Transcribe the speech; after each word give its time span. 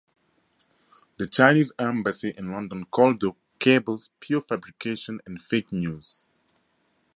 The 1.17 1.27
Chinese 1.27 1.73
embassy 1.77 2.33
in 2.35 2.51
London 2.51 2.85
called 2.85 3.19
the 3.19 3.33
cables 3.59 4.09
"pure 4.19 4.41
fabrication" 4.41 5.19
and 5.27 5.39
"fake 5.39 5.71
news". 5.71 6.27